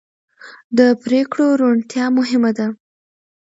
د 0.77 0.79
پرېکړو 1.03 1.47
روڼتیا 1.61 2.05
مهمه 2.17 2.51
ده 2.57 2.67